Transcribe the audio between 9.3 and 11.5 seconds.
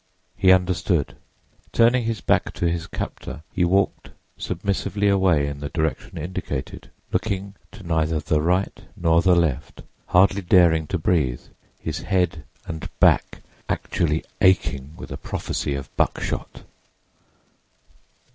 left; hardly daring to breathe,